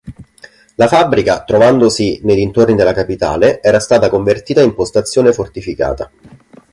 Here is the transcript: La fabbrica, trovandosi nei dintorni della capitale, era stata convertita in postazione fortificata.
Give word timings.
La 0.77 0.87
fabbrica, 0.87 1.43
trovandosi 1.43 2.21
nei 2.23 2.35
dintorni 2.35 2.73
della 2.73 2.91
capitale, 2.91 3.61
era 3.61 3.79
stata 3.79 4.09
convertita 4.09 4.63
in 4.63 4.73
postazione 4.73 5.31
fortificata. 5.31 6.09